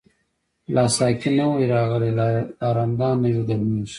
لاسا 0.73 1.07
قی 1.21 1.29
نوی 1.37 1.65
راغلی، 1.73 2.11
لا 2.17 2.67
رندان 2.75 3.15
نوی 3.23 3.33
ګرمیږی 3.47 3.89